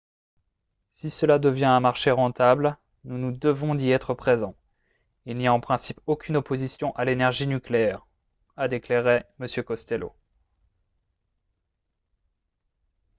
"""si 0.89 1.11
cela 1.11 1.37
devient 1.37 1.65
un 1.75 1.79
marché 1.79 2.09
rentable 2.09 2.75
nous 3.03 3.19
nous 3.19 3.31
devons 3.31 3.75
d'y 3.75 3.91
être 3.91 4.15
présent. 4.15 4.55
il 5.27 5.37
n'y 5.37 5.45
a 5.45 5.53
en 5.53 5.59
principe 5.59 5.99
aucune 6.07 6.37
opposition 6.37 6.91
à 6.95 7.05
l’énergie 7.05 7.45
nucléaire" 7.45 8.07
a 8.57 8.67
déclaré 8.67 9.25
m. 9.39 9.63
costello. 9.63 10.15